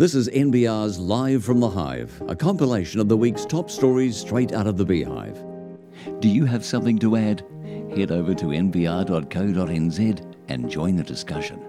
[0.00, 4.54] This is NBR's Live from the Hive, a compilation of the week's top stories straight
[4.54, 5.38] out of the beehive.
[6.20, 7.44] Do you have something to add?
[7.94, 11.60] Head over to nbr.co.nz and join the discussion.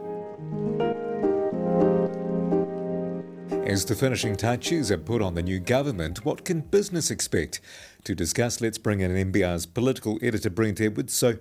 [3.65, 7.59] As the finishing touches are put on the new government, what can business expect?
[8.05, 11.13] To discuss, let's bring in NBR's political editor Brent Edwards.
[11.13, 11.35] So,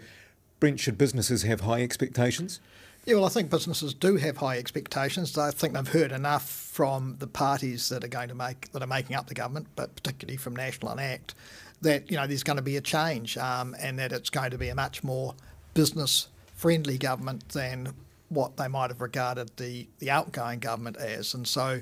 [0.59, 2.59] Brent, should businesses have high expectations?
[3.07, 5.37] Yeah, well, I think businesses do have high expectations.
[5.39, 8.86] I think they've heard enough from the parties that are going to make that are
[8.86, 11.35] making up the government, but particularly from National and ACT,
[11.81, 14.59] that you know there's going to be a change um, and that it's going to
[14.59, 15.35] be a much more
[15.73, 17.95] business friendly government than
[18.29, 21.35] what they might have regarded the, the outgoing government as.
[21.35, 21.81] And so,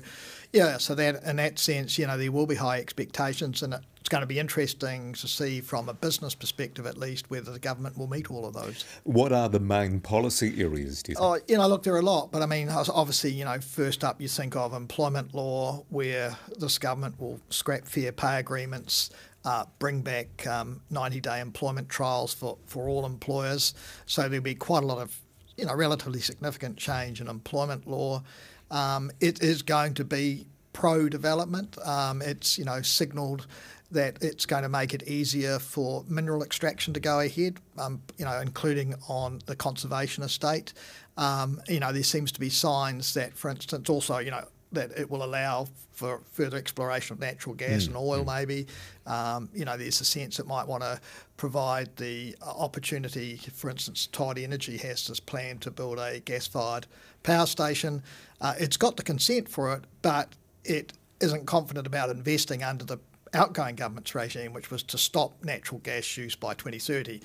[0.51, 4.09] yeah, so that in that sense, you know, there will be high expectations, and it's
[4.09, 7.97] going to be interesting to see from a business perspective, at least, whether the government
[7.97, 8.85] will meet all of those.
[9.03, 11.03] What are the main policy areas?
[11.03, 11.25] Do you think?
[11.25, 14.03] Oh, you know, look, there are a lot, but I mean, obviously, you know, first
[14.03, 19.09] up, you think of employment law, where this government will scrap fair pay agreements.
[19.45, 23.73] Uh, bring back um, 90 day employment trials for, for all employers.
[24.05, 25.17] So there'll be quite a lot of
[25.59, 28.23] you know, relatively significant change in employment law.
[28.71, 31.77] Um, it is going to be pro-development.
[31.85, 33.47] Um, it's you know signalled
[33.91, 38.25] that it's going to make it easier for mineral extraction to go ahead, um, you
[38.25, 40.73] know, including on the conservation estate.
[41.17, 44.91] Um, you know, there seems to be signs that, for instance, also, you know, that
[44.97, 47.87] it will allow for further exploration of natural gas mm.
[47.87, 48.37] and oil, mm.
[48.37, 48.67] maybe.
[49.05, 51.01] Um, you know, there's a sense it might want to
[51.35, 53.37] provide the opportunity.
[53.53, 56.85] For instance, Todd Energy has this plan to build a gas-fired
[57.23, 58.03] power station.
[58.39, 62.99] Uh, it's got the consent for it, but it isn't confident about investing under the
[63.33, 67.21] outgoing government's regime, which was to stop natural gas use by 2030.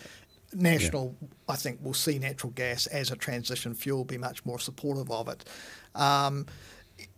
[0.52, 1.28] National, yeah.
[1.48, 5.28] I think, will see natural gas as a transition fuel, be much more supportive of
[5.28, 5.44] it.
[5.94, 6.46] Um,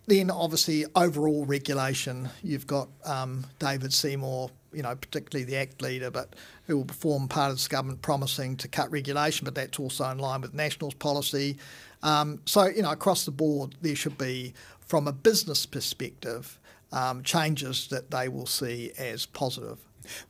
[0.06, 6.10] then obviously overall regulation, you've got um, David Seymour, you know, particularly the ACT leader,
[6.10, 6.34] but
[6.66, 10.18] who will form part of this government promising to cut regulation, but that's also in
[10.18, 11.58] line with National's policy.
[12.02, 16.58] Um, so, you know, across the board, there should be, from a business perspective,
[16.92, 19.78] um, changes that they will see as positive.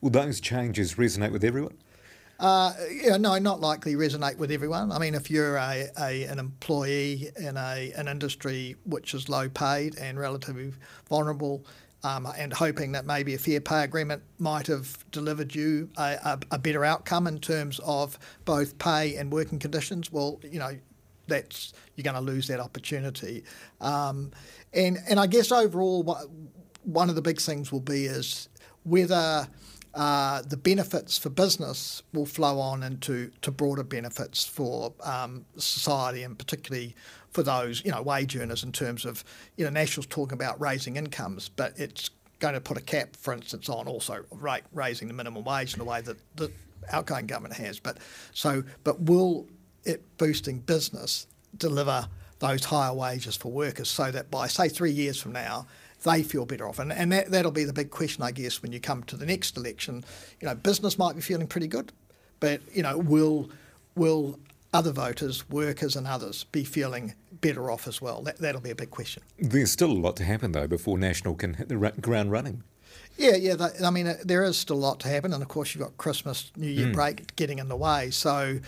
[0.01, 1.77] Will those changes resonate with everyone?
[2.39, 4.91] Uh, yeah, no, not likely resonate with everyone.
[4.91, 9.49] I mean, if you're a, a, an employee in a, an industry which is low
[9.49, 10.73] paid and relatively
[11.09, 11.65] vulnerable,
[12.03, 16.39] um, and hoping that maybe a fair pay agreement might have delivered you a, a,
[16.51, 20.77] a, better outcome in terms of both pay and working conditions, well, you know,
[21.27, 23.43] that's you're going to lose that opportunity.
[23.81, 24.31] Um,
[24.73, 26.03] and and I guess overall,
[26.83, 28.49] one of the big things will be is
[28.83, 29.47] whether
[29.93, 36.23] uh, the benefits for business will flow on into to broader benefits for um, society
[36.23, 36.95] and particularly
[37.31, 39.23] for those you know wage earners in terms of
[39.55, 43.33] you know National's talking about raising incomes, but it's going to put a cap, for
[43.33, 46.51] instance, on also rate, raising the minimum wage in the way that the
[46.91, 47.79] outgoing government has.
[47.79, 47.97] But
[48.33, 49.47] so, but will
[49.87, 51.27] it boosting business
[51.57, 52.07] deliver
[52.39, 55.65] those higher wages for workers so that by say three years from now
[56.03, 56.79] they feel better off.
[56.79, 59.25] And, and that, that'll be the big question, I guess, when you come to the
[59.25, 60.03] next election.
[60.39, 61.91] You know, business might be feeling pretty good,
[62.39, 63.49] but, you know, will,
[63.95, 64.39] will
[64.73, 68.21] other voters, workers and others, be feeling better off as well?
[68.21, 69.23] That, that'll be a big question.
[69.39, 72.63] There's still a lot to happen, though, before National can hit the ground running.
[73.17, 73.55] Yeah, yeah.
[73.83, 75.97] I mean, uh, there is still a lot to happen, and of course, you've got
[75.97, 76.93] Christmas, New Year mm.
[76.93, 78.11] break getting in the way.
[78.11, 78.59] So,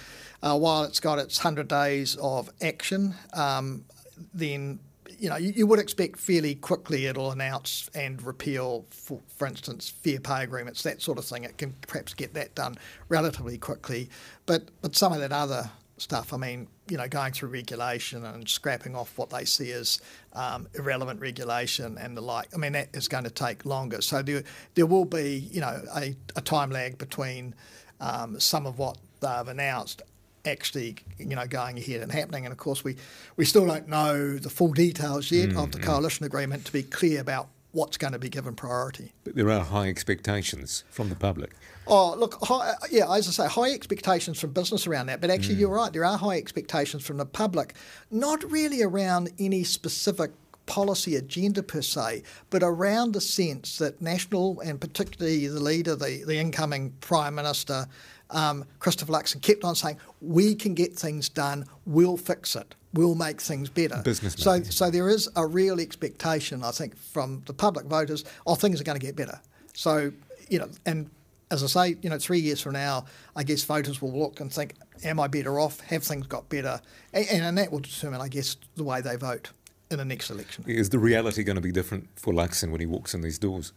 [0.42, 3.86] uh, while it's got its hundred days of action, um,
[4.34, 4.80] then
[5.20, 9.90] you know, you, you, would expect fairly quickly it'll announce and repeal, for, for instance,
[9.90, 11.44] fair pay agreements, that sort of thing.
[11.44, 12.78] It can perhaps get that done
[13.10, 14.10] relatively quickly.
[14.46, 18.48] But but some of that other stuff, I mean, you know, going through regulation and
[18.48, 20.00] scrapping off what they see as
[20.34, 24.02] um, irrelevant regulation and the like, I mean, that is going to take longer.
[24.02, 24.44] So there,
[24.76, 27.56] there will be, you know, a, a time lag between
[28.00, 30.02] um, some of what they've announced
[30.46, 32.46] actually, you know, going ahead and happening.
[32.46, 32.96] And of course, we,
[33.36, 35.84] we still don't know the full details yet mm, of the mm.
[35.84, 39.14] coalition agreement to be clear about what's going to be given priority.
[39.24, 41.52] But there are high expectations from the public.
[41.88, 45.22] Oh, look, high, yeah, as I say, high expectations from business around that.
[45.22, 45.60] But actually, mm.
[45.62, 47.76] you're right, there are high expectations from the public,
[48.12, 50.32] not really around any specific
[50.66, 52.22] policy agenda per se,
[52.52, 57.88] but around the sense that National and particularly the leader, the, the incoming Prime Minister,
[58.30, 61.66] um, Christopher Luxon kept on saying, "We can get things done.
[61.88, 62.76] We'll fix it.
[62.94, 64.34] We'll make things better." Business.
[64.34, 68.82] So, so there is a real expectation, I think, from the public voters, "Oh, things
[68.82, 69.40] are going to get better."
[69.74, 70.12] So,
[70.50, 71.10] you know, and
[71.52, 73.06] as I say, you know, three years from now,
[73.36, 75.80] I guess voters will look and think, "Am I better off?
[75.82, 76.82] Have things got better?"
[77.14, 79.52] And, and that will determine, I guess, the way they vote.
[79.92, 80.64] in the next election.
[80.68, 83.74] Is the reality going to be different for Luxon when he walks in these doors?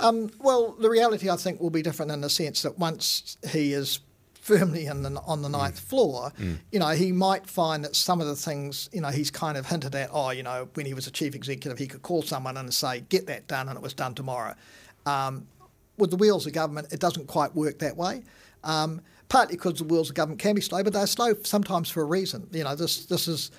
[0.00, 3.72] Um, well, the reality I think will be different in the sense that once he
[3.72, 4.00] is
[4.44, 5.88] firmly in the, on the ninth mm.
[5.88, 6.58] floor, mm.
[6.70, 9.64] you know, he might find that some of the things, you know, he's kind of
[9.64, 12.58] hinted at, oh, you know, when he was a chief executive, he could call someone
[12.58, 14.54] and say, get that done, and it was done tomorrow.
[15.06, 15.46] Um,
[15.96, 18.22] with the wheels of government, it doesn't quite work that way.
[18.64, 19.00] Um,
[19.30, 22.06] partly because the wheels of government can be slow, but they're slow sometimes for a
[22.06, 22.46] reason.
[22.52, 23.50] You know, this this is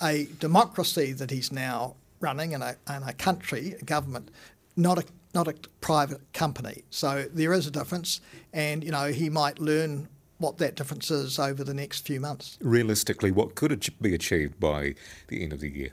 [0.00, 4.30] a democracy that he's now running in a, in a country, a government,
[4.76, 6.82] not a not a private company.
[6.90, 8.20] So there is a difference,
[8.52, 10.08] and you know he might learn
[10.38, 12.58] what that difference is over the next few months.
[12.60, 14.94] Realistically, what could be achieved by
[15.28, 15.90] the end of the year?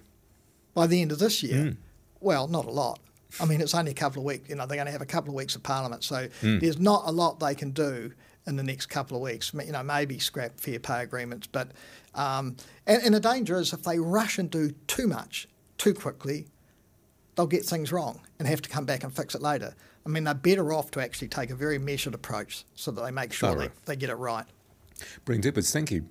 [0.74, 1.78] By the end of this year, mm.
[2.20, 3.00] well, not a lot.
[3.40, 4.50] I mean, it's only a couple of weeks.
[4.50, 6.60] You know, they're going to have a couple of weeks of Parliament, so mm.
[6.60, 8.12] there's not a lot they can do
[8.48, 9.54] in the next couple of weeks.
[9.54, 11.72] You know, maybe scrap fair pay agreements, but
[12.16, 12.58] um,
[12.88, 15.48] and, and the danger is if they rush and do too much
[15.78, 16.48] too quickly,
[17.40, 19.74] they'll get things wrong and have to come back and fix it later.
[20.06, 23.12] I mean, they're better off to actually take a very measured approach so that they
[23.12, 24.44] make sure they, they get it right.
[25.24, 26.06] Brent Edwards, thank you.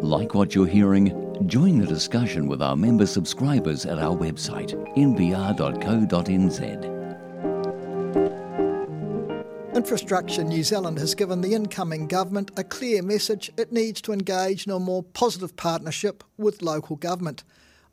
[0.00, 1.08] Like what you're hearing?
[1.48, 6.12] Join the discussion with our member subscribers at our website, nbr.co.nz.
[9.74, 14.66] Infrastructure New Zealand has given the incoming government a clear message it needs to engage
[14.68, 17.42] in a more positive partnership with local government.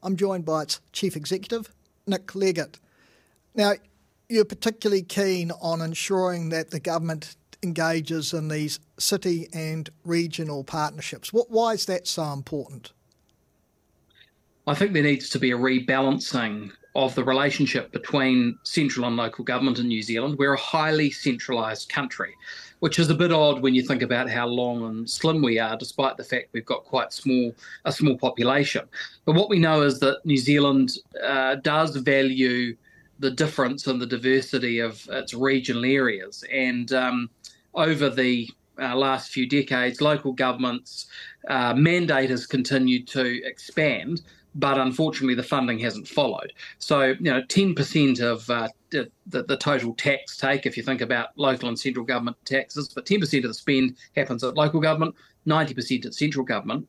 [0.01, 1.73] I'm joined by its Chief Executive,
[2.07, 2.79] Nick Leggett.
[3.55, 3.73] Now,
[4.29, 11.33] you're particularly keen on ensuring that the government engages in these city and regional partnerships.
[11.33, 12.93] What, why is that so important?
[14.67, 19.43] I think there needs to be a rebalancing of the relationship between central and local
[19.43, 20.37] government in New Zealand.
[20.37, 22.35] We're a highly centralised country,
[22.79, 25.77] which is a bit odd when you think about how long and slim we are,
[25.77, 27.53] despite the fact we've got quite small
[27.85, 28.87] a small population.
[29.25, 32.75] But what we know is that New Zealand uh, does value
[33.19, 37.29] the difference and the diversity of its regional areas, and um,
[37.75, 38.49] over the
[38.81, 41.07] uh, last few decades, local governments'
[41.49, 44.21] uh, mandate has continued to expand
[44.59, 46.51] but unfortunately the funding hasn't followed.
[46.79, 51.29] So, you know, 10% of uh, the, the, total tax take, if you think about
[51.37, 55.15] local and central government taxes, but 10% of the spend happens at local government,
[55.47, 56.87] 90% at central government.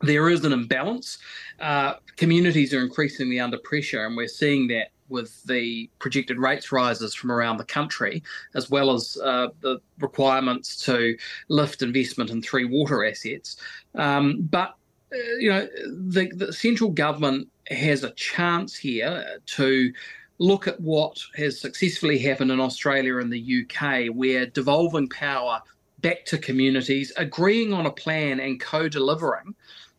[0.00, 1.18] There is an imbalance.
[1.58, 7.14] Uh, communities are increasingly under pressure, and we're seeing that with the projected rates rises
[7.14, 8.22] from around the country,
[8.54, 11.16] as well as uh, the requirements to
[11.48, 13.56] lift investment in three water assets.
[13.94, 14.74] Um, but
[15.12, 19.92] Uh, you know, the, the central government has a chance here to
[20.38, 25.60] look at what has successfully happened in Australia and the UK, where devolving power
[26.00, 29.54] back to communities, agreeing on a plan and co delivering.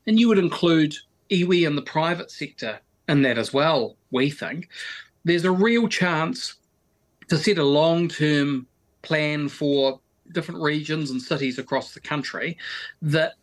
[0.07, 0.95] And you would include
[1.29, 4.69] iwi and the private sector in that as well, we think.
[5.25, 6.55] There's a real chance
[7.27, 8.67] to set a long term
[9.01, 9.99] plan for
[10.31, 12.57] different regions and cities across the country
[13.01, 13.33] that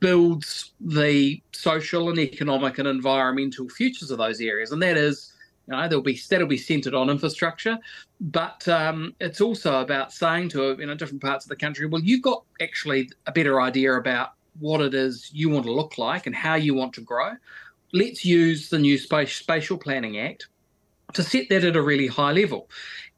[0.00, 4.72] builds the social and economic and environmental futures of those areas.
[4.72, 5.32] And that is,
[5.66, 7.78] you know, there'll be that'll be centred on infrastructure,
[8.20, 12.02] but um, it's also about saying to you know different parts of the country, well,
[12.02, 16.26] you've got actually a better idea about what it is you want to look like
[16.26, 17.32] and how you want to grow.
[17.92, 20.48] Let's use the new Spatial Planning Act
[21.14, 22.68] to set that at a really high level.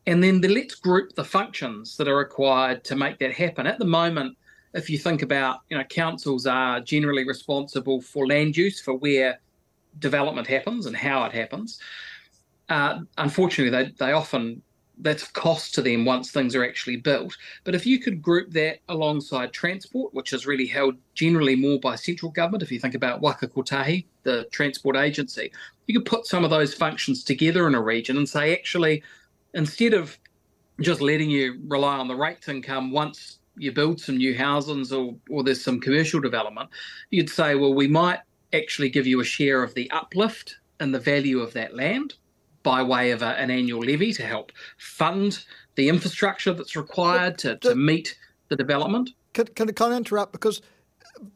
[0.06, 3.66] And then the, let's group the functions that are required to make that happen.
[3.66, 4.36] At the moment,
[4.74, 9.40] if you think about, you know, councils are generally responsible for land use, for where
[9.98, 11.80] development happens and how it happens.
[12.68, 14.62] Uh, unfortunately, they, they often
[15.00, 17.36] that's a cost to them once things are actually built.
[17.64, 21.94] But if you could group that alongside transport, which is really held generally more by
[21.94, 25.52] central government, if you think about Waka Kotahi, the transport agency,
[25.86, 29.02] you could put some of those functions together in a region and say, actually,
[29.54, 30.18] instead of
[30.80, 35.14] just letting you rely on the rates income once you build some new houses or,
[35.30, 36.70] or there's some commercial development,
[37.10, 38.20] you'd say, well, we might
[38.52, 42.14] actually give you a share of the uplift and the value of that land
[42.62, 45.44] by way of a, an annual levy to help fund
[45.76, 49.10] the infrastructure that's required to, to meet the development.
[49.32, 50.32] Can, can, can I interrupt?
[50.32, 50.60] Because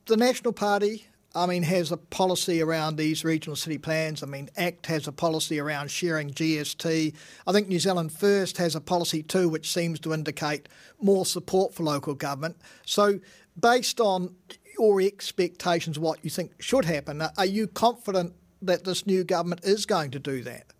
[0.06, 4.22] the National Party I mean, has a policy around these regional city plans.
[4.22, 7.14] I mean, ACT has a policy around sharing GST.
[7.46, 10.68] I think New Zealand First has a policy too, which seems to indicate
[11.00, 12.56] more support for local government.
[12.84, 13.20] So,
[13.58, 14.34] based on
[14.78, 19.86] your expectations, what you think should happen, are you confident that this new government is
[19.86, 20.72] going to do that?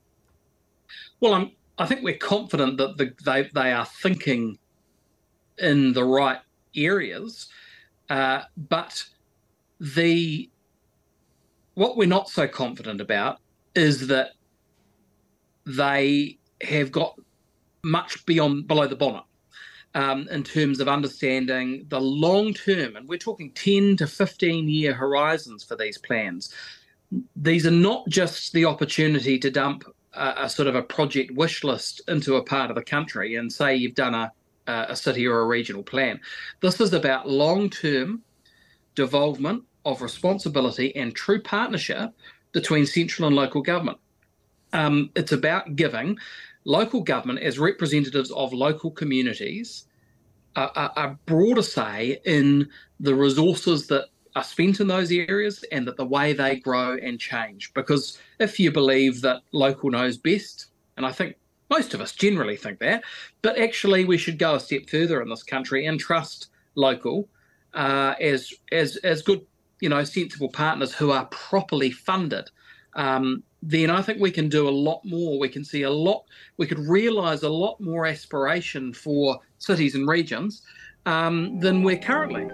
[1.21, 4.59] Well, I'm, I think we're confident that the, they, they are thinking
[5.59, 6.41] in the right
[6.75, 7.49] areas,
[8.11, 9.05] uh, but
[9.83, 10.49] the
[11.75, 13.39] what we're not so confident about
[13.75, 14.33] is that
[15.67, 17.19] they have got
[17.83, 19.25] much beyond below the bonnet
[19.95, 24.95] um, in terms of understanding the long term, and we're talking 10 to 15 year
[24.95, 26.55] horizons for these plans.
[27.35, 31.65] These are not just the opportunity to dump a, a sort of a project wish
[31.65, 34.31] list into a part of the country and say you've done a,
[34.67, 36.21] a city or a regional plan.
[36.61, 38.23] This is about long term
[38.95, 42.13] devolvement of responsibility and true partnership
[42.53, 43.99] between central and local government.
[44.73, 46.19] Um, it's about giving
[46.65, 49.85] local government as representatives of local communities
[50.57, 52.69] a, a, a, broader say in
[53.01, 57.19] the resources that are spent in those areas and that the way they grow and
[57.19, 57.73] change.
[57.75, 61.37] Because if you believe that local knows best, and I think
[61.71, 63.03] most of us generally think that,
[63.41, 67.29] but actually we should go a step further in this country and trust local
[67.75, 69.45] uh, as as as good,
[69.83, 72.49] you know, sensible partners who are properly funded.
[72.95, 75.41] Um, then I think we can do a lot more.
[75.41, 76.25] We can see a lot,
[76.57, 80.63] we could realise a lot more aspiration for cities and regions
[81.05, 82.45] um, than we're currently.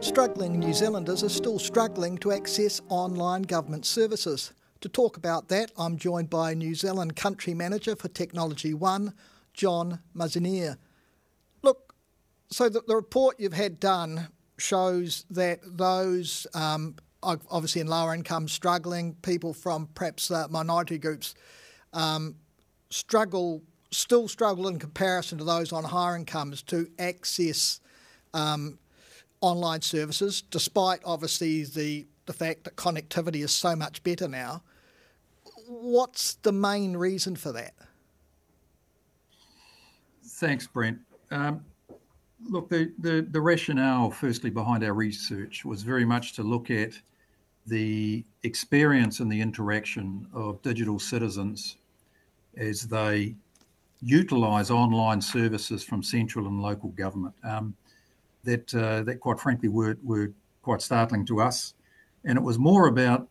[0.00, 4.54] Struggling New Zealanders are still struggling to access online government services.
[4.80, 9.12] To talk about that, I'm joined by New Zealand Country Manager for Technology One,
[9.52, 10.78] John Mazenier.
[12.54, 18.46] So the, the report you've had done shows that those um, obviously in lower income,
[18.46, 21.34] struggling people from perhaps uh, minority groups
[21.92, 22.36] um,
[22.90, 27.80] struggle, still struggle in comparison to those on higher incomes to access
[28.34, 28.78] um,
[29.40, 34.62] online services, despite obviously the the fact that connectivity is so much better now.
[35.66, 37.74] What's the main reason for that?
[40.24, 41.00] Thanks, Brent.
[41.32, 41.64] Um,
[42.42, 46.92] look, the, the, the rationale, firstly, behind our research was very much to look at
[47.66, 51.76] the experience and the interaction of digital citizens
[52.56, 53.34] as they
[54.02, 57.34] utilise online services from central and local government.
[57.42, 57.74] Um,
[58.44, 61.74] that uh, that quite frankly were were quite startling to us,
[62.24, 63.28] and it was more about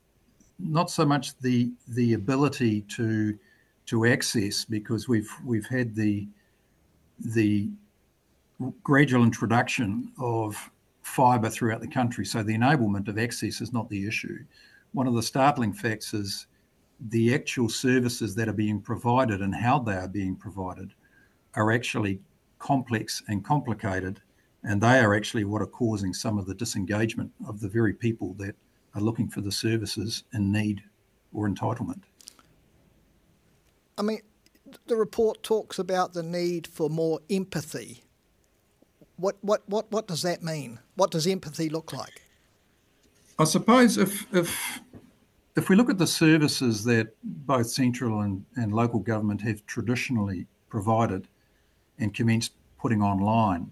[0.60, 3.38] not so much the the ability to
[3.86, 6.27] to access because we've we've had the
[7.19, 7.69] the
[8.84, 12.25] gradual introduction of fibre throughout the country.
[12.25, 14.39] So the enablement of access is not the issue.
[14.93, 16.48] One of the startling facts is
[17.10, 20.93] the actual services that are being provided and how they are being provided
[21.55, 22.20] are actually
[22.60, 24.22] complex and complicated.
[24.63, 28.34] And they are actually what are causing some of the disengagement of the very people
[28.36, 28.55] that
[28.96, 30.82] are looking for the services in need
[31.34, 32.03] or entitlement.
[33.98, 34.22] I mean,
[34.88, 38.03] the report talks about the need for more empathy
[39.17, 40.79] what, what, what, what does that mean?
[40.96, 42.22] What does empathy look like?
[43.39, 44.82] I suppose if, if,
[45.55, 50.48] if we look at the services that both central and, and local government have traditionally
[50.70, 51.27] provided
[52.00, 53.72] and commenced putting online,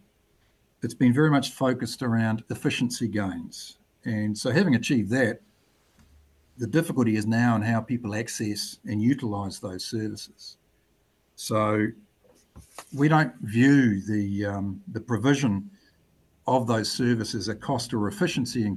[0.84, 3.78] it's been very much focused around efficiency gains.
[4.04, 5.42] And so, having achieved that,
[6.58, 10.58] the difficulty is now in how people access and utilise those services.
[11.36, 11.88] So,
[12.94, 15.70] we don't view the um, the provision
[16.48, 18.70] of those services a cost or efficiency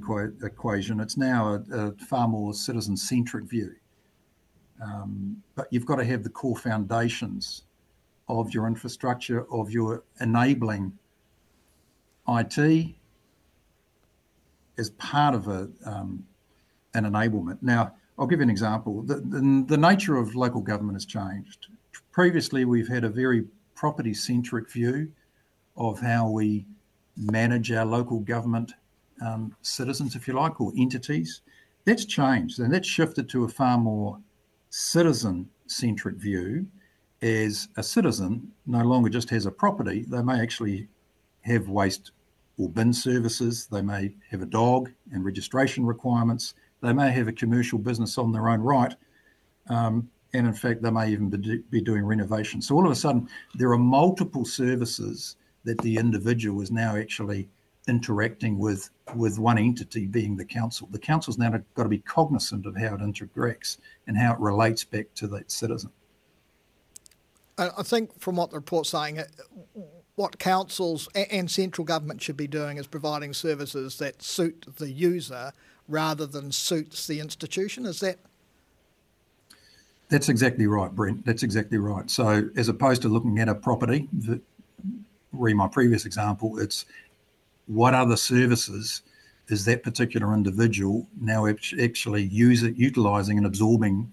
[0.43, 0.99] equation.
[0.99, 3.75] It's now a, a far more citizen centric view.
[4.81, 7.63] Um, but you've got to have the core foundations
[8.27, 10.93] of your infrastructure, of your enabling
[12.27, 12.95] IT
[14.77, 16.25] as part of a, um,
[16.93, 17.57] an enablement.
[17.61, 19.01] Now, I'll give you an example.
[19.03, 21.67] The, the, the nature of local government has changed.
[22.11, 25.11] Previously, we've had a very property centric view
[25.77, 26.65] of how we
[27.17, 28.73] manage our local government
[29.21, 31.41] um, citizens, if you like, or entities.
[31.85, 34.19] That's changed and that's shifted to a far more
[34.69, 36.65] citizen centric view
[37.21, 40.87] as a citizen no longer just has a property, they may actually
[41.41, 42.11] have waste
[42.57, 47.33] or bin services, they may have a dog and registration requirements, they may have a
[47.33, 48.95] commercial business on their own right.
[49.69, 51.29] Um, and in fact, they may even
[51.69, 52.61] be doing renovation.
[52.61, 57.49] So all of a sudden, there are multiple services that the individual is now actually
[57.87, 60.87] interacting with with one entity being the council.
[60.91, 63.77] The council's now got to be cognizant of how it interacts
[64.07, 65.91] and how it relates back to that citizen.
[67.57, 69.21] I think from what the report's saying,
[70.15, 75.53] what councils and central government should be doing is providing services that suit the user
[75.87, 77.85] rather than suits the institution.
[77.85, 78.17] Is that
[80.09, 81.25] that's exactly right, Brent.
[81.25, 82.09] That's exactly right.
[82.09, 84.41] So, as opposed to looking at a property, that,
[85.31, 86.85] re my previous example, it's
[87.67, 89.01] what other services
[89.47, 94.11] is that particular individual now actually using, utilising and absorbing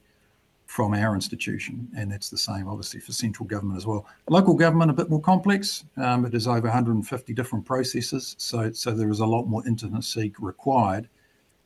[0.66, 4.06] from our institution, and that's the same obviously for central government as well.
[4.30, 5.84] Local government a bit more complex.
[5.98, 10.32] Um, it is over 150 different processes, so so there is a lot more intimacy
[10.38, 11.08] required,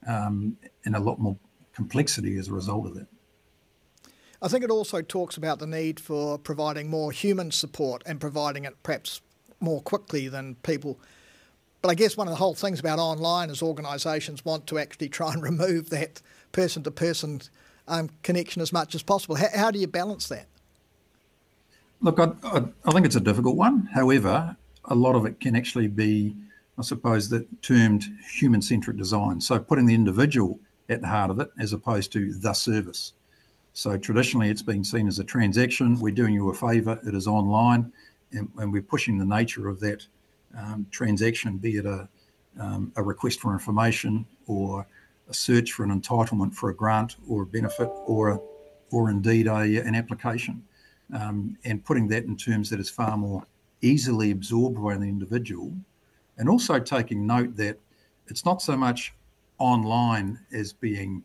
[0.09, 1.37] um, and a lot more
[1.73, 3.07] complexity as a result of that.
[4.43, 8.65] I think it also talks about the need for providing more human support and providing
[8.65, 9.21] it perhaps
[9.61, 11.01] more quickly than people.
[11.81, 15.09] But I guess one of the whole things about online is organisations want to actually
[15.09, 16.21] try and remove that
[16.53, 17.43] person to person
[18.23, 19.37] connection as much as possible.
[19.37, 20.47] How, how, do you balance that?
[22.01, 23.89] Look, I, I, I think it's a difficult one.
[23.95, 26.35] However, a lot of it can actually be,
[26.79, 29.41] I suppose, that termed human centric design.
[29.41, 33.13] So putting the individual at the heart of it as opposed to the service.
[33.77, 36.01] So traditionally, it's been seen as a transaction.
[36.01, 36.99] We're doing you a favour.
[37.07, 37.93] It is online,
[38.33, 40.03] and, and we're pushing the nature of that
[40.57, 42.09] um, transaction, be it a,
[42.59, 44.87] um, a request for information or
[45.29, 48.43] a search for an entitlement for a grant or a benefit or
[48.93, 50.65] or indeed a, an application,
[51.13, 53.47] um, and putting that in terms that is far more
[53.83, 55.71] easily absorbed by the individual,
[56.39, 57.79] and also taking note that
[58.29, 59.13] it's not so much
[59.59, 61.23] online as being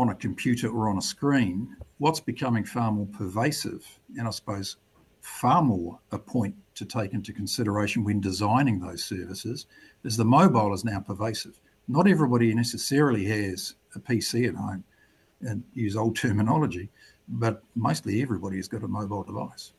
[0.00, 1.76] on a computer or on a screen.
[1.98, 4.76] What's becoming far more pervasive, and I suppose
[5.20, 9.66] far more a point to take into consideration when designing those services,
[10.04, 14.84] is the mobile is now pervasive not everybody necessarily has a PC at home
[15.40, 16.88] and use old terminology,
[17.26, 19.72] but mostly everybody has got a mobile device.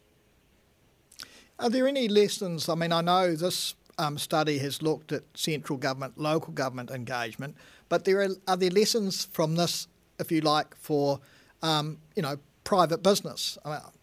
[1.58, 2.68] Are there any lessons?
[2.68, 7.56] I mean, I know this um, study has looked at central government, local government engagement,
[7.88, 9.88] but there are, are there lessons from this,
[10.22, 11.20] if you like, for
[11.62, 13.58] um, you know private business?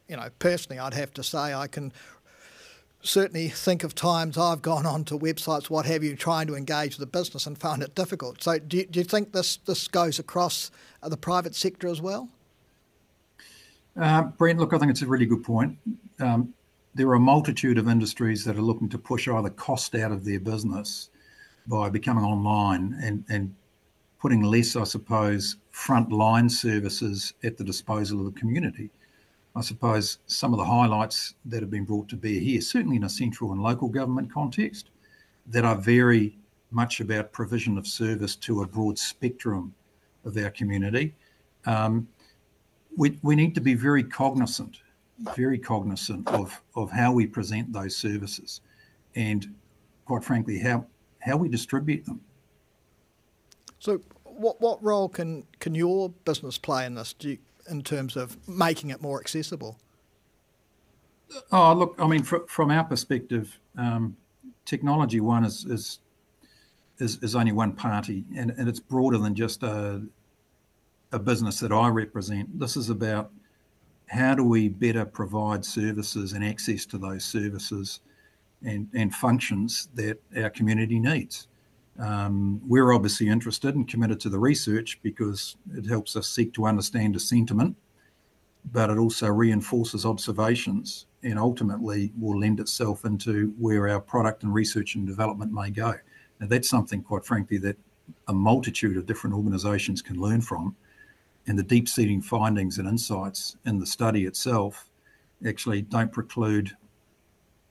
[0.08, 1.92] You know, personally, I'd have to say I can
[3.02, 6.96] certainly think of times I've gone on to websites, what have you, trying to engage
[6.96, 8.42] the business and found it difficult.
[8.42, 10.70] So, do you, do you think this, this goes across
[11.02, 12.28] the private sector as well?
[13.96, 15.76] Uh, Brent, look, I think it's a really good point.
[16.20, 16.54] Um,
[16.94, 20.24] there are a multitude of industries that are looking to push either cost out of
[20.24, 21.10] their business
[21.66, 23.54] by becoming online and, and
[24.20, 28.90] putting less, I suppose, frontline services at the disposal of the community.
[29.54, 33.04] I suppose some of the highlights that have been brought to bear here, certainly in
[33.04, 34.90] a central and local government context,
[35.46, 36.36] that are very
[36.70, 39.74] much about provision of service to a broad spectrum
[40.24, 41.14] of our community.
[41.64, 42.08] Um,
[42.96, 44.78] we, we need to be very cognizant,
[45.36, 48.60] very cognizant of, of how we present those services
[49.14, 49.54] and,
[50.04, 50.84] quite frankly, how,
[51.20, 52.20] how we distribute them.
[53.78, 54.00] So,
[54.38, 57.14] what, what role can, can your business play in this?
[57.20, 57.36] You,
[57.70, 59.78] in terms of making it more accessible?
[61.52, 64.16] Oh, look, I mean, fr- from our perspective, um,
[64.64, 65.98] technology one is, is
[67.00, 70.00] is is only one party, and, and it's broader than just a
[71.12, 72.58] a business that I represent.
[72.58, 73.30] This is about
[74.06, 78.00] how do we better provide services and access to those services
[78.64, 81.46] and, and functions that our community needs.
[81.98, 86.66] Um, we're obviously interested and committed to the research because it helps us seek to
[86.66, 87.76] understand a sentiment,
[88.72, 94.54] but it also reinforces observations and ultimately will lend itself into where our product and
[94.54, 95.94] research and development may go.
[96.40, 97.76] Now, that's something, quite frankly, that
[98.28, 100.76] a multitude of different organisations can learn from.
[101.46, 104.88] And the deep seating findings and insights in the study itself
[105.46, 106.76] actually don't preclude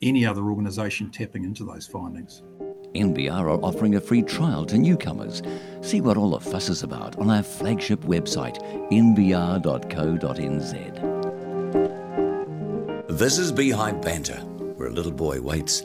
[0.02, 2.44] any other organisation tapping into those findings.
[2.94, 5.42] NBR are offering a free trial to newcomers.
[5.82, 8.58] See what all the fuss is about on our flagship website,
[8.92, 9.68] nbr.co.nz.
[13.10, 14.40] This is Beehive Banter,
[14.76, 15.84] where a little boy waits.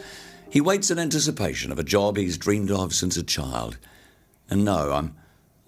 [0.51, 3.79] He waits in anticipation of a job he's dreamed of since a child.
[4.51, 5.17] And no, I'm,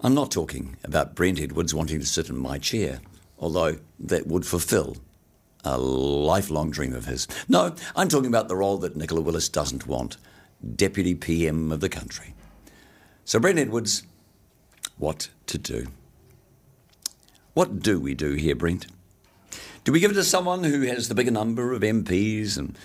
[0.01, 2.99] I'm not talking about Brent Edwards wanting to sit in my chair,
[3.39, 4.97] although that would fulfill
[5.63, 7.27] a lifelong dream of his.
[7.49, 10.17] No, I'm talking about the role that Nicola Willis doesn't want
[10.75, 12.33] Deputy PM of the country.
[13.23, 14.03] So, Brent Edwards,
[14.97, 15.87] what to do?
[17.53, 18.87] What do we do here, Brent?
[19.83, 22.77] Do we give it to someone who has the bigger number of MPs and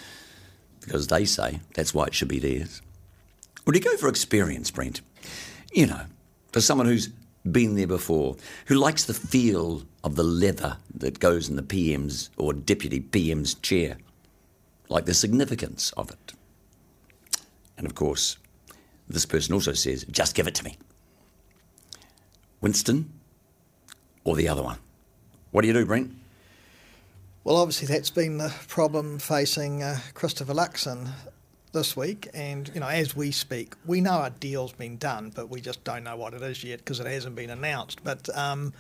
[0.81, 2.83] because they say that's why it should be theirs?
[3.67, 5.01] Or do you go for experience, Brent?
[5.73, 6.03] You know,
[6.53, 7.11] for someone who's
[7.51, 12.31] been there before, who likes the feel of the leather that goes in the PM's
[12.37, 13.97] or Deputy PM's chair,
[14.89, 16.33] like the significance of it.
[17.81, 18.37] And of course,
[19.09, 20.77] this person also says, just give it to me.
[22.61, 23.11] Winston
[24.23, 24.77] or the other one?
[25.51, 26.13] What do you do, Brent?
[27.43, 31.09] Well, obviously, that's been the problem facing uh, Christopher Luxon.
[31.73, 35.49] this week, and you know, as we speak, we know a deal's been done, but
[35.49, 38.05] we just don't know what it is yet because it hasn't been announced.
[38.05, 38.75] But um,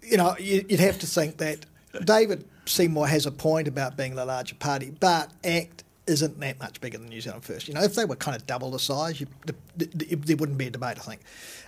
[0.00, 1.66] you know, you, would have to think that
[2.04, 6.80] David Seymour has a point about being the larger party, but ACT isn't that much
[6.80, 7.68] bigger than New Zealand First.
[7.68, 10.58] You know, if they were kind of double the size, you, the, the, there wouldn't
[10.58, 11.20] be a debate, I think.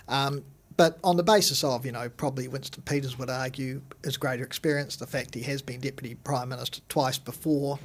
[0.07, 0.43] Um,
[0.77, 4.95] but on the basis of, you know, probably Winston Peters would argue his greater experience,
[4.95, 7.77] the fact he has been Deputy Prime Minister twice before,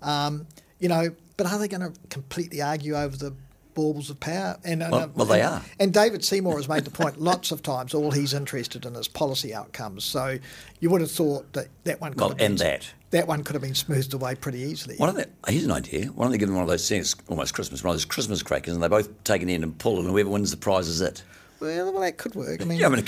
[0.00, 0.46] um,
[0.80, 3.34] you know, but are they going to completely argue over the
[3.74, 4.58] baubles of power?
[4.64, 5.62] And, well, uh, well, they are.
[5.78, 7.94] And David Seymour has made the point lots of times.
[7.94, 10.04] All he's interested in is policy outcomes.
[10.04, 10.38] So
[10.80, 12.12] you would have thought that that one.
[12.12, 14.96] Could well, have and been, that that one could have been smoothed away pretty easily.
[14.96, 16.06] Why don't they, here's an idea.
[16.06, 18.42] Why don't they give them one of those things, almost Christmas, one of those Christmas
[18.42, 21.00] crackers, and they both take it in and pull, and whoever wins the prize is
[21.00, 21.22] it.
[21.60, 22.60] Well, well that could work.
[22.60, 23.04] I mean, yeah, I mean,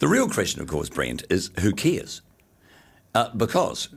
[0.00, 2.20] the real question, of course, Brent, is who cares?
[3.14, 3.88] Uh, because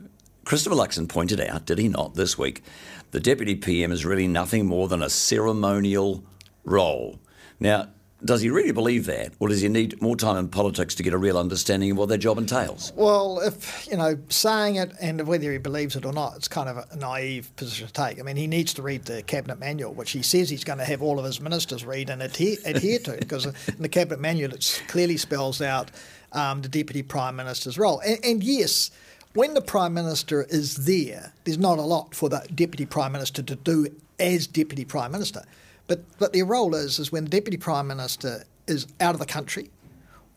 [0.48, 2.64] Christopher Luxon pointed out, did he not, this week,
[3.12, 6.24] the deputy PM is really nothing more than a ceremonial
[6.64, 7.20] role.
[7.60, 7.90] Now,
[8.24, 11.12] does he really believe that, or does he need more time in politics to get
[11.12, 12.94] a real understanding of what their job entails?
[12.96, 16.70] Well, if you know, saying it and whether he believes it or not, it's kind
[16.70, 18.18] of a naive position to take.
[18.18, 20.86] I mean, he needs to read the cabinet manual, which he says he's going to
[20.86, 24.54] have all of his ministers read and adhere, adhere to, because in the cabinet manual
[24.54, 25.92] it clearly spells out
[26.32, 28.00] um, the deputy prime minister's role.
[28.00, 28.92] And, and yes
[29.38, 33.44] when the Prime Minister is there, there's not a lot for the Deputy Prime Minister
[33.44, 33.88] to do
[34.20, 35.44] as Deputy Prime Minister.
[35.86, 39.28] But, but their role is, is when the Deputy Prime Minister is out of the
[39.28, 39.70] country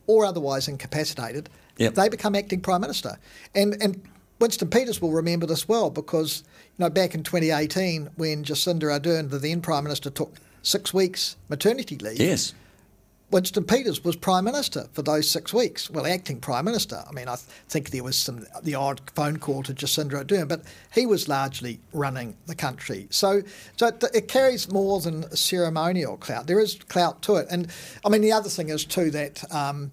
[0.07, 1.95] or otherwise incapacitated, yep.
[1.95, 3.17] they become acting Prime Minister.
[3.55, 4.03] And, and
[4.39, 6.45] Winston Peters will remember this well because
[6.77, 11.37] you know back in 2018 when Jacinda Ardern, the then Prime Minister, took six weeks
[11.49, 12.21] maternity leave.
[12.21, 12.53] Yes.
[13.31, 17.05] Winston Peters was Prime Minister for those six weeks, well, acting Prime Minister.
[17.09, 17.37] I mean, I
[17.69, 20.63] think there was some the odd phone call to Jacinda Ardern, but
[20.93, 23.07] he was largely running the country.
[23.11, 23.43] So,
[23.77, 26.49] so it, it carries more than ceremonial clout.
[26.49, 27.69] There is clout to it, and
[28.05, 29.93] I mean, the other thing is too that um,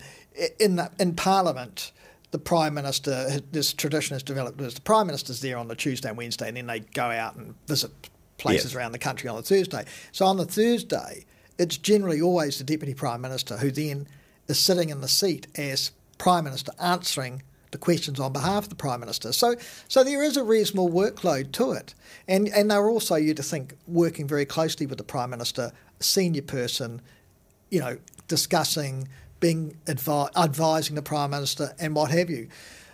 [0.60, 1.92] in the, in Parliament
[2.32, 6.10] the Prime Minister, this tradition has developed is the Prime Minister's there on the Tuesday
[6.10, 7.92] and Wednesday, and then they go out and visit
[8.38, 8.76] places yes.
[8.76, 9.86] around the country on the Thursday.
[10.12, 11.26] So on the Thursday,
[11.58, 14.08] it's generally always the Deputy Prime Minister who then
[14.48, 18.76] is sitting in the seat as Prime Minister answering the questions on behalf of the
[18.76, 19.34] Prime Minister.
[19.34, 19.56] So,
[19.88, 21.94] so there is a reasonable workload to it.
[22.28, 26.04] And, and they're also, you to think, working very closely with the Prime Minister, a
[26.04, 27.02] senior person,
[27.70, 32.48] you know, discussing, being advi- advising the Prime Minister and what have you.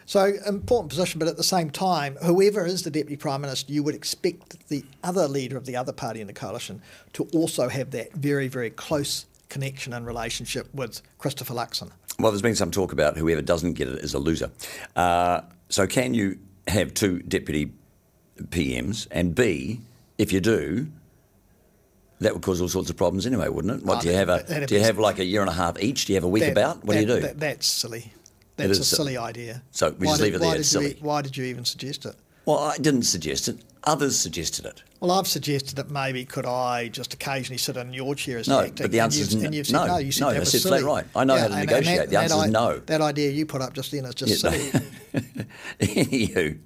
[0.06, 3.84] So, important position, but at the same time, whoever is the Deputy Prime Minister, you
[3.84, 6.82] would expect the other leader of the other party in the coalition
[7.14, 11.92] to also have that very, very close connection and relationship with Christopher Luxon.
[12.20, 14.52] Well, there's been some talk about whoever doesn't get it is a loser.
[14.96, 16.38] Uh, so, can you
[16.68, 17.72] have two deputy
[18.40, 19.08] PMs?
[19.12, 19.82] And B,
[20.18, 20.88] if you do,
[22.20, 23.86] that would cause all sorts of problems anyway, wouldn't it?
[23.86, 24.30] What oh, do you have?
[24.30, 26.06] A, do you have like a year and a half each?
[26.06, 26.84] Do you have a week that, about?
[26.84, 27.22] What that, do you do?
[27.22, 28.12] That, that's silly.
[28.56, 29.64] That's a silly idea.
[29.72, 30.56] So we why just did, leave it there.
[30.56, 30.90] It's silly.
[30.90, 32.16] You, why did you even suggest it?
[32.46, 33.58] Well, I didn't suggest it.
[33.86, 34.82] Others suggested it.
[35.02, 38.62] Well, I've suggested that maybe could I just occasionally sit in your chair as no,
[38.62, 38.86] acting?
[38.86, 39.46] but the answer is no.
[39.46, 39.88] And you've said, no.
[39.88, 40.30] no, you said no.
[40.30, 41.06] I said flat right.
[41.14, 41.98] I know yeah, how to negotiate.
[41.98, 42.80] That, the answer is no.
[42.80, 44.86] That idea you put up just then is just yeah, silly.
[45.80, 46.60] Anywho,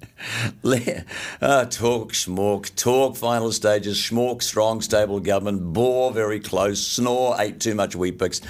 [1.42, 7.58] uh, talk schmork, talk final stages, schmork strong stable government, bore very close, snore ate
[7.58, 8.40] too much Weet-Bix.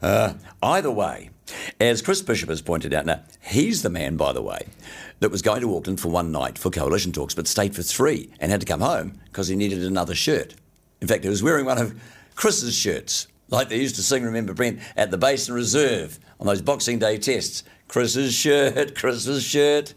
[0.00, 1.30] Uh, either way,
[1.80, 4.66] as Chris Bishop has pointed out, now he's the man, by the way,
[5.20, 8.30] that was going to Auckland for one night for coalition talks, but stayed for three
[8.40, 10.54] and had to come home because he needed another shirt.
[11.00, 12.00] In fact, he was wearing one of
[12.34, 16.62] Chris's shirts, like they used to sing, remember, Brent, at the Basin Reserve on those
[16.62, 17.62] Boxing Day tests.
[17.88, 19.94] Chris's shirt, Chris's shirt.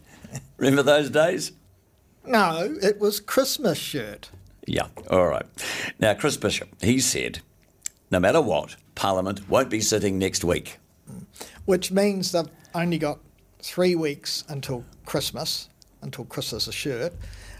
[0.57, 1.53] Remember those days?
[2.25, 4.29] No, it was Christmas shirt.
[4.65, 5.45] Yeah, all right.
[5.97, 7.39] Now, Chris Bishop, he said,
[8.11, 10.77] no matter what, Parliament won't be sitting next week
[11.65, 13.19] which means they've only got
[13.59, 15.69] three weeks until Christmas,
[16.01, 17.13] until Christmas is shirt.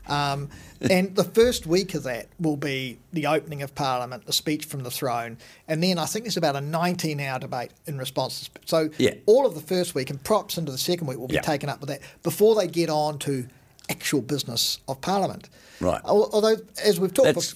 [0.08, 0.50] Um,
[0.90, 4.84] and the first week of that will be the opening of Parliament, the speech from
[4.84, 8.48] the throne, and then I think there's about a 19 hour debate in response.
[8.48, 9.16] To, so yeah.
[9.26, 11.42] all of the first week and props into the second week will be yeah.
[11.42, 13.48] taken up with that before they get on to
[13.90, 15.50] actual business of Parliament.
[15.80, 16.02] Right.
[16.04, 17.56] Although, as we've talked That's,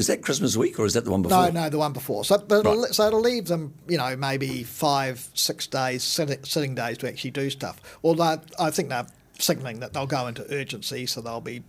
[0.00, 1.52] is that Christmas week or is that the one before?
[1.52, 2.24] No, no, the one before.
[2.24, 2.60] So, right.
[2.60, 7.30] it'll, so it'll leave them, you know, maybe five, six days, sitting days to actually
[7.30, 7.80] do stuff.
[8.02, 9.06] Although I think they're
[9.38, 11.62] signalling that they'll go into urgency, so they'll be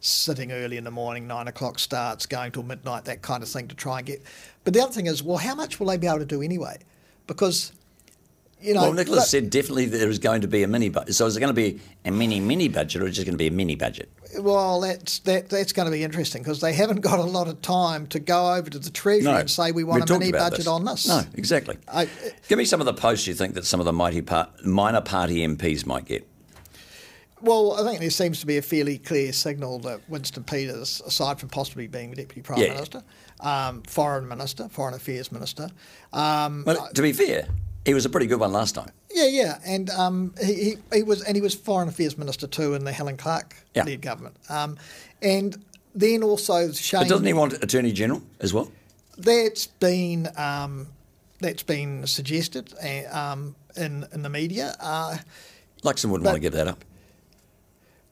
[0.00, 3.68] sitting early in the morning, nine o'clock starts, going till midnight, that kind of thing
[3.68, 4.22] to try and get.
[4.64, 6.78] But the other thing is, well, how much will they be able to do anyway?
[7.26, 7.72] Because
[8.60, 11.14] you know, well, Nicola's said definitely there is going to be a mini budget.
[11.14, 13.34] So is it going to be a mini mini budget, or is it just going
[13.34, 14.10] to be a mini budget?
[14.38, 17.62] Well, that's that, that's going to be interesting because they haven't got a lot of
[17.62, 20.66] time to go over to the Treasury and say we want a mini budget this.
[20.66, 21.06] on this.
[21.08, 21.78] No, exactly.
[21.92, 22.08] I-
[22.48, 25.00] Give me some of the posts you think that some of the mighty par- minor
[25.00, 26.26] party MPs might get.
[27.40, 31.38] Well, I think there seems to be a fairly clear signal that Winston Peters, aside
[31.38, 32.72] from possibly being the Deputy Prime Yeah.
[32.74, 33.04] Minister,
[33.40, 35.70] um, Foreign Minister, Foreign Affairs Minister,
[36.12, 37.46] um, Well, to be fair,
[37.84, 38.90] he was a pretty good one last time.
[39.14, 42.74] yeah, yeah, and um, he, he, he was and he was Foreign Affairs Minister too
[42.74, 43.84] in the Helen Clark Yeah.
[43.84, 44.76] led government, um,
[45.22, 45.56] and
[45.94, 47.00] then also Shane.
[47.02, 48.70] But doesn't he want Attorney General as well?
[49.16, 50.86] That's been um,
[51.40, 54.74] that's been suggested uh, um, in in the media.
[54.80, 55.16] Uh,
[55.82, 56.84] Luxon wouldn't But- want to give that up.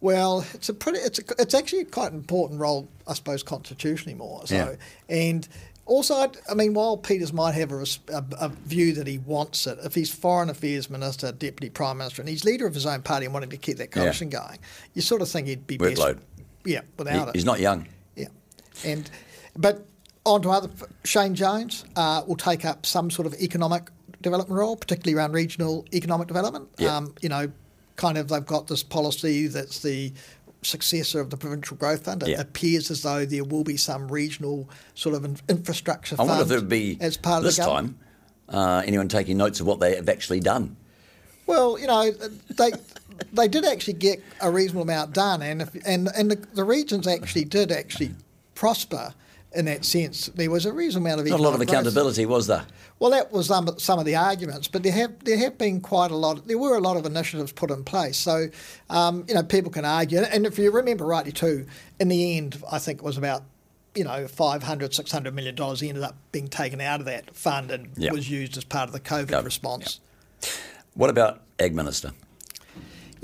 [0.00, 4.14] Well, it's a pretty, it's a, it's actually quite an important role, I suppose, constitutionally
[4.14, 4.46] more.
[4.46, 4.74] So, Yeah.
[5.16, 5.48] and
[5.86, 9.66] also, I, I mean, while Peters might have a, a, a view that he wants
[9.66, 13.02] it, if he's Foreign Affairs Minister, Deputy Prime Minister, and he's leader of his own
[13.02, 14.58] party and wanting to keep that coalition going,
[14.94, 16.16] you sort of think he'd be Workload.
[16.16, 16.26] best.
[16.64, 17.34] Yeah, He- without it.
[17.36, 17.86] he's not young.
[18.16, 18.26] Yeah,
[18.84, 19.08] and
[19.56, 19.86] but
[20.24, 20.68] on to other
[21.04, 23.88] Shane Jones uh, will take up some sort of economic
[24.22, 26.68] development role, particularly around regional economic development.
[26.78, 26.96] Yeah.
[26.96, 27.50] Um, you know,
[27.94, 30.12] kind of they've got this policy that's the
[30.66, 32.22] successor of the provincial growth fund.
[32.22, 32.40] It Yeah.
[32.40, 36.48] appears as though there will be some regional sort of in- infrastructure I wonder if
[36.48, 37.98] there would be as part of this the time
[38.48, 40.76] uh, anyone taking notes of what they have actually done.
[41.46, 42.72] Well, you know, they
[43.32, 47.06] they did actually get a reasonable amount done, and if, and and the, the regions
[47.06, 48.14] actually did actually
[48.54, 49.14] prosper
[49.56, 50.26] in that sense.
[50.26, 52.64] There was a reasonable amount of Not a lot of accountability, was there?
[52.98, 56.10] Well, that was some, some of the arguments, but there have there have been quite
[56.10, 56.46] a lot.
[56.46, 58.46] There were a lot of initiatives put in place, so
[58.90, 60.18] um, you know people can argue.
[60.20, 61.66] And if you remember rightly too,
[61.98, 63.42] in the end, I think it was about
[63.94, 67.88] you know 500, 600 million dollars ended up being taken out of that fund and
[67.96, 68.12] Yeah.
[68.12, 70.00] was used as part of the COVID, COVID, response.
[70.94, 72.12] What about Ag Minister?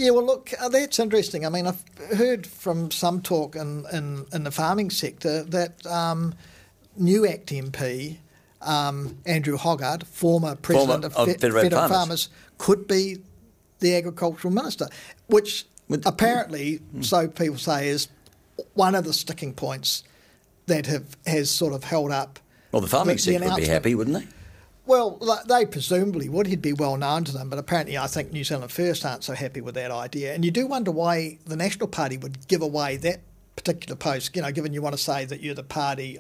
[0.03, 1.47] Yeah, well, look, uh, that's interesting.
[1.47, 1.85] I mean, I've
[2.17, 6.35] heard from some talk in, in, in the farming sector that um,
[6.97, 8.17] new ACT MP,
[8.63, 11.97] um, Andrew Hoggard, former president of of, Fe- Federated Farmers.
[11.97, 13.19] Farmers, could be
[13.79, 14.89] the agricultural minister,
[15.29, 17.03] which With- apparently, Hmm.
[17.03, 18.09] so people say, is
[18.75, 20.03] one of the sticking points
[20.67, 22.41] that have has sort of held up.
[22.73, 24.27] Well, the farming the- the sector would be happy, wouldn't they?
[24.85, 26.49] Well, they presumably would.
[26.49, 29.35] He'd be well known to them, but apparently, I think New Zealand First aren't so
[29.35, 30.35] happy with that idea.
[30.35, 33.21] And you do wonder why the National Party would give away that
[33.55, 34.35] particular post.
[34.35, 36.19] You know, given you want to say that you're the party,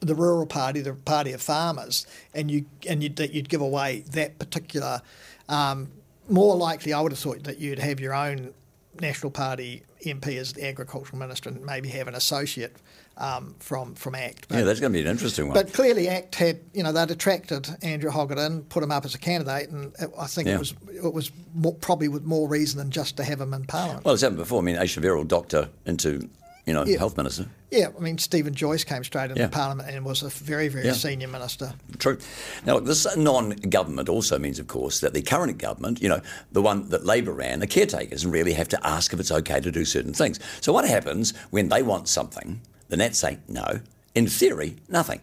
[0.00, 4.00] the rural party, the party of farmers, and you and you that you'd give away
[4.10, 5.00] that particular.
[5.48, 5.90] Um,
[6.28, 8.52] more likely, I would have thought that you'd have your own
[9.00, 12.76] National Party MP as the agricultural minister, and maybe have an associate
[13.18, 14.48] um, from from ACT.
[14.48, 15.54] But- Yeah, that's going to be an interesting one.
[15.54, 19.14] but clearly, ACT had, you know, they'd attracted Andrew Hoggard in, put him up as
[19.14, 20.56] a candidate, and it, I think Yeah.
[20.56, 23.64] it was it was more, probably with more reason than just to have him in
[23.64, 24.04] Parliament.
[24.04, 24.60] well, it's happened before.
[24.60, 26.28] I mean, Ayesha doctor into,
[26.66, 26.98] you know, Yeah.
[26.98, 27.46] health minister.
[27.70, 29.48] yeah, I mean, Stephen Joyce came straight into Yeah.
[29.48, 31.74] Parliament and was a very, very senior minister.
[31.98, 32.18] True.
[32.66, 36.20] Now, look, this non-government also means, of course, that the current government, you know,
[36.52, 39.70] the one that Labour ran, the caretakers, really have to ask if it's okay to
[39.70, 40.38] do certain things.
[40.60, 42.60] So what happens when they want something?
[42.88, 43.80] The Nats say no.
[44.14, 45.20] In theory, nothing.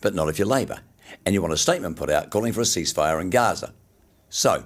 [0.00, 0.80] But not if you're Labour.
[1.24, 3.72] And you want a statement put out calling for a ceasefire in Gaza.
[4.28, 4.64] So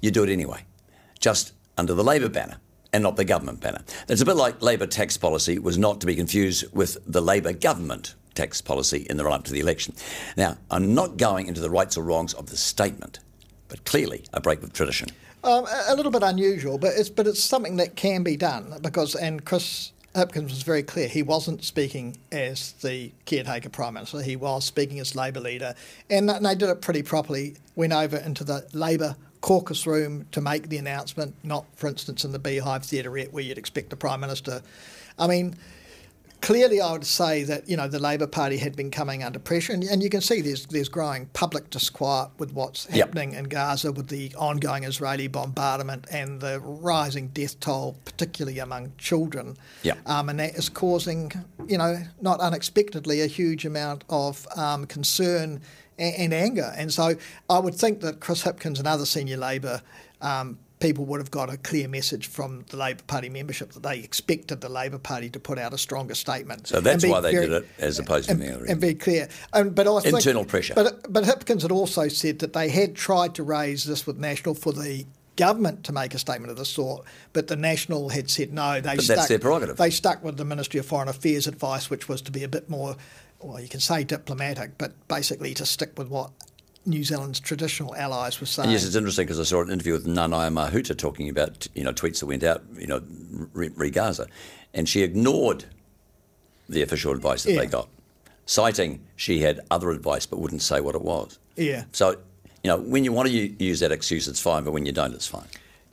[0.00, 0.64] you do it anyway,
[1.18, 2.58] just under the Labour banner
[2.92, 3.82] and not the government banner.
[4.08, 7.52] It's a bit like Labour tax policy was not to be confused with the Labour
[7.52, 9.94] government tax policy in the run up to the election.
[10.36, 13.18] Now, I'm not going into the rights or wrongs of the statement,
[13.68, 15.08] but clearly a break with tradition.
[15.42, 19.14] Um, a little bit unusual, but it's but it's something that can be done because
[19.14, 21.08] and Chris Hipkins was very clear.
[21.08, 24.22] He wasn't speaking as the caretaker prime minister.
[24.22, 25.74] He was speaking as Labour leader,
[26.08, 27.56] and, and they did it pretty properly.
[27.74, 32.32] Went over into the Labour caucus room to make the announcement, not, for instance, in
[32.32, 34.62] the Beehive Theatrette where you'd expect the prime minister.
[35.18, 35.56] I mean,
[36.40, 39.72] clearly, I would say that you know the Labour Party had been coming under pressure,
[39.72, 43.08] and, and you can see there's there's growing public disquiet with what's Yep.
[43.08, 48.92] happening in Gaza, with the ongoing Israeli bombardment and the rising death toll, particularly among
[48.98, 49.56] children.
[49.82, 49.98] Yep.
[50.08, 51.32] Um, and that is causing,
[51.66, 55.60] you know, not unexpectedly, a huge amount of um, concern
[55.98, 56.72] and, and anger.
[56.76, 57.14] And so
[57.48, 59.82] I would think that Chris Hipkins and other senior Labour
[60.20, 63.98] um, people would have got a clear message from the Labour Party membership that they
[64.00, 66.66] expected the Labour Party to put out a stronger statement.
[66.66, 68.64] So that's why they very- did it, as opposed to and, the other.
[68.66, 69.28] and be clear.
[69.52, 70.74] Um, but I think- Internal pressure.
[70.74, 74.54] But but Hipkins had also said that they had tried to raise this with National
[74.54, 78.52] for the government to make a statement of this sort, but the National had said
[78.52, 78.80] no.
[78.80, 79.76] They But stuck, that's their prerogative.
[79.76, 82.70] They stuck with the Ministry of Foreign Affairs advice, which was to be a bit
[82.70, 82.96] more,
[83.40, 86.30] well, you can say diplomatic, but basically to stick with what
[86.86, 88.70] New Zealand's traditional allies were saying.
[88.70, 91.92] Yes, it's interesting because I saw an interview with Nanaia Mahuta talking about you know
[91.92, 93.02] tweets that went out you know
[93.52, 94.28] re, re Gaza,
[94.72, 95.64] and she ignored
[96.68, 97.60] the official advice that Yeah.
[97.60, 97.88] they got,
[98.46, 101.38] citing she had other advice but wouldn't say what it was.
[101.56, 101.84] Yeah.
[101.92, 102.10] So
[102.62, 105.12] you know when you want to use that excuse, it's fine, but when you don't,
[105.14, 105.46] it's fine.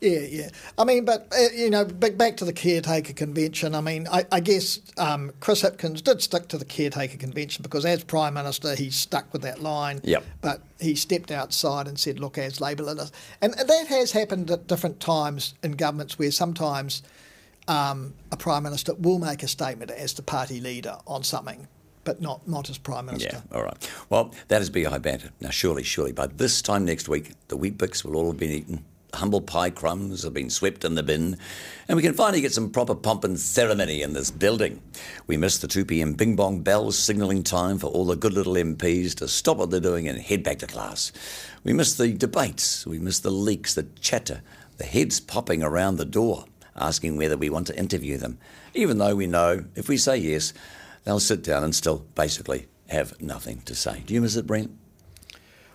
[0.03, 0.49] Yeah, yeah.
[0.77, 3.73] I mean, but uh, you know, back back to the caretaker convention.
[3.73, 7.85] I mean, I, I guess um, Chris Hipkins did stick to the caretaker convention because,
[7.85, 10.01] as prime minister, he stuck with that line.
[10.03, 10.25] Yep.
[10.41, 14.51] But he stepped outside and said, "Look, as Labour leaders," and, and that has happened
[14.51, 17.01] at different times in governments where sometimes
[17.69, 21.69] um, a prime minister will make a statement as the party leader on something,
[22.03, 23.41] but not not as prime minister.
[23.49, 23.89] Yeah, all right.
[24.09, 25.29] Well, that is Beehive Banter.
[25.39, 28.83] Now, surely, surely, by this time next week, the Weet-Bix will all have been eaten.
[29.13, 31.37] Humble pie crumbs have been swept in the bin,
[31.87, 34.81] and we can finally get some proper pomp and ceremony in this building.
[35.27, 36.13] We missed the 2 p.m.
[36.13, 39.79] bing bong bells signalling time for all the good little MPs to stop what they're
[39.79, 41.11] doing and head back to class.
[41.63, 44.41] We missed the debates, we missed the leaks, the chatter,
[44.77, 46.45] the heads popping around the door,
[46.75, 48.39] asking whether we want to interview them,
[48.73, 50.53] even though we know if we say yes,
[51.03, 54.01] they'll sit down and still basically have nothing to say.
[54.05, 54.71] Do you miss it, Brent?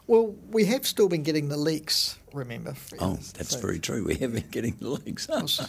[0.09, 2.19] Well, we have still been getting the leaks.
[2.33, 2.75] Remember?
[2.99, 4.05] Oh, that's So- very true.
[4.05, 5.29] We have been getting the leaks.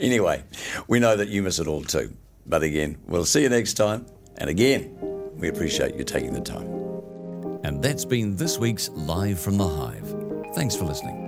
[0.00, 0.42] anyway,
[0.88, 2.12] we know that you miss it all too.
[2.44, 4.04] But again, we'll see you next time.
[4.36, 4.96] And again,
[5.36, 6.66] we appreciate you taking the time.
[7.64, 10.54] And that's been this week's Live from the Hive.
[10.54, 11.21] Thanks for listening.